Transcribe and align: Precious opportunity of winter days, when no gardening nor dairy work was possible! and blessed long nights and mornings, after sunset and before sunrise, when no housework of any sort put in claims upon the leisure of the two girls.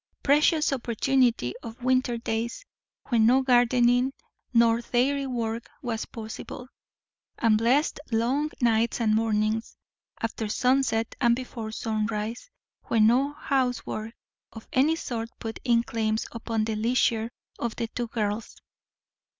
Precious 0.23 0.73
opportunity 0.73 1.53
of 1.61 1.83
winter 1.83 2.17
days, 2.17 2.65
when 3.09 3.27
no 3.27 3.43
gardening 3.43 4.13
nor 4.51 4.81
dairy 4.81 5.27
work 5.27 5.69
was 5.83 6.05
possible! 6.05 6.67
and 7.37 7.55
blessed 7.55 7.99
long 8.11 8.49
nights 8.59 8.99
and 8.99 9.13
mornings, 9.13 9.77
after 10.19 10.49
sunset 10.49 11.13
and 11.21 11.35
before 11.35 11.71
sunrise, 11.71 12.49
when 12.85 13.05
no 13.05 13.33
housework 13.33 14.15
of 14.51 14.67
any 14.73 14.95
sort 14.95 15.29
put 15.37 15.59
in 15.63 15.83
claims 15.83 16.25
upon 16.31 16.63
the 16.65 16.75
leisure 16.75 17.29
of 17.59 17.75
the 17.75 17.87
two 17.89 18.07
girls. 18.07 18.55